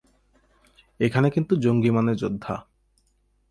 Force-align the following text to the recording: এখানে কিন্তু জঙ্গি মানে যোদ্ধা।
এখানে 0.99 1.27
কিন্তু 1.29 1.53
জঙ্গি 1.55 1.91
মানে 1.91 2.11
যোদ্ধা। 2.15 2.55